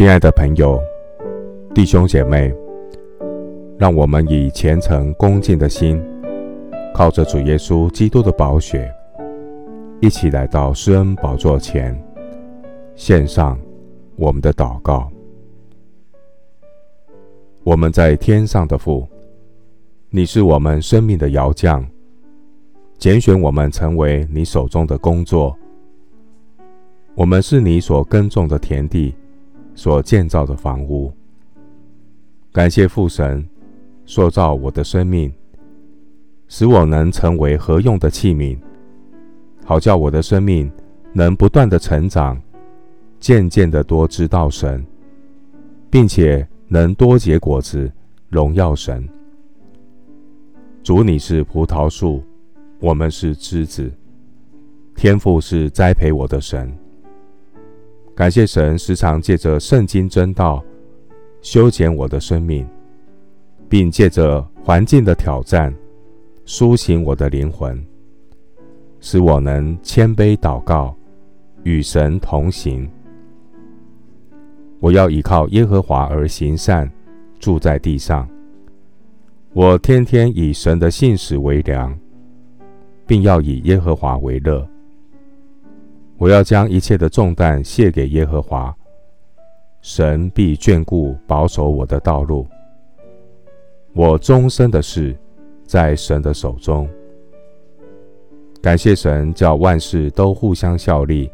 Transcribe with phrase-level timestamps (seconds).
[0.00, 0.82] 亲爱的朋友、
[1.74, 2.50] 弟兄姐妹，
[3.76, 6.02] 让我们以虔诚恭敬的心，
[6.94, 8.90] 靠着主耶稣基督的宝血，
[10.00, 11.94] 一起来到施恩宝座前，
[12.94, 13.60] 献上
[14.16, 15.12] 我们的祷告。
[17.62, 19.06] 我们在天上的父，
[20.08, 21.86] 你是我们生命的摇匠，
[22.96, 25.54] 拣选我们成为你手中的工作。
[27.14, 29.14] 我们是你所耕种的田地。
[29.74, 31.12] 所建造的房屋，
[32.52, 33.46] 感谢父神
[34.04, 35.32] 塑造我的生命，
[36.48, 38.58] 使我能成为合用的器皿，
[39.64, 40.70] 好叫我的生命
[41.12, 42.40] 能不断的成长，
[43.18, 44.84] 渐渐的多知道神，
[45.88, 47.90] 并且能多结果子，
[48.28, 49.08] 荣耀神。
[50.82, 52.22] 主，你是葡萄树，
[52.80, 53.92] 我们是枝子，
[54.94, 56.72] 天父是栽培我的神。
[58.20, 60.62] 感谢神时常借着圣经真道
[61.40, 62.68] 修剪我的生命，
[63.66, 65.74] 并借着环境的挑战
[66.44, 67.82] 苏醒我的灵魂，
[69.00, 70.94] 使我能谦卑祷告，
[71.62, 72.86] 与神同行。
[74.80, 76.92] 我要依靠耶和华而行善，
[77.38, 78.28] 住在地上。
[79.54, 81.98] 我天天以神的信实为粮，
[83.06, 84.68] 并要以耶和华为乐。
[86.20, 88.76] 我要将一切的重担卸给耶和华，
[89.80, 92.46] 神必眷顾保守我的道路。
[93.94, 95.16] 我终身的事
[95.64, 96.86] 在神的手中。
[98.60, 101.32] 感谢神，叫万事都互相效力，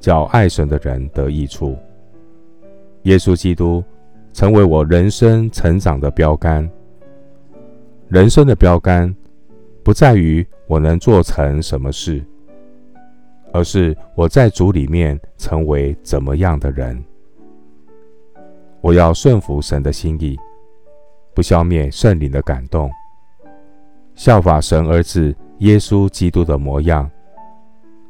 [0.00, 1.76] 叫爱神的人得益处。
[3.02, 3.84] 耶稣基督
[4.32, 6.66] 成为我人生成长的标杆。
[8.08, 9.14] 人生的标杆
[9.82, 12.24] 不在于我能做成什么事。
[13.54, 17.00] 而是我在主里面成为怎么样的人？
[18.80, 20.36] 我要顺服神的心意，
[21.32, 22.90] 不消灭圣灵的感动，
[24.16, 27.08] 效法神儿子耶稣基督的模样，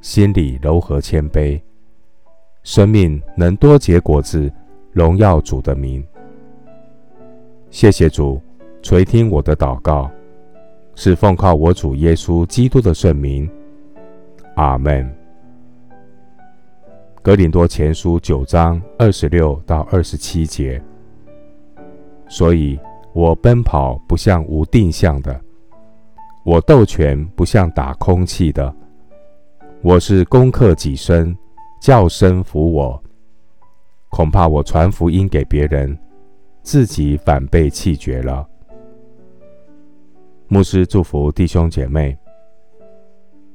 [0.01, 1.61] 心里柔和谦卑，
[2.63, 4.51] 生命能多结果子，
[4.93, 6.03] 荣耀主的名。
[7.69, 8.41] 谢谢主
[8.81, 10.11] 垂听我的祷告，
[10.95, 13.47] 是奉靠我主耶稣基督的圣名。
[14.55, 15.15] 阿门。
[17.25, 20.79] 格林多前书九章二十六到二十七节，
[22.29, 22.79] 所以
[23.15, 25.41] 我奔跑不像无定向的，
[26.45, 28.71] 我斗拳不像打空气的，
[29.81, 31.35] 我是攻克己身，
[31.81, 33.03] 叫身服我。
[34.11, 35.99] 恐怕我传福音给别人，
[36.61, 38.47] 自己反被弃绝了。
[40.47, 42.15] 牧师祝福弟兄姐妹，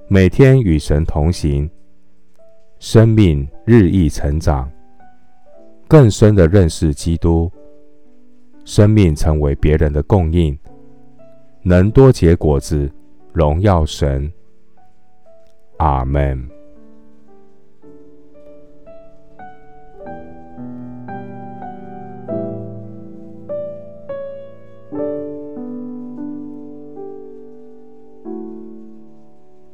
[0.08, 1.70] 每天与神同行。
[2.80, 4.72] 生命日益成长，
[5.86, 7.52] 更深的认识基督，
[8.64, 10.58] 生命成为别人的供应，
[11.62, 12.90] 能多结果子，
[13.34, 14.32] 荣耀神。
[15.78, 16.59] 阿门。